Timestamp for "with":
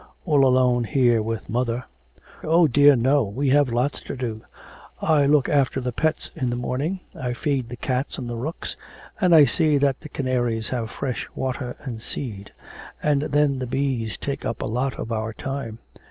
1.21-1.47